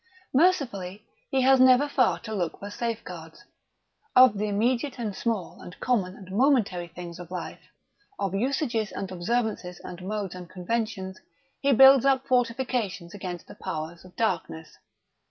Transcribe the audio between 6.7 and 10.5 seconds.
things of life, of usages and observances and modes and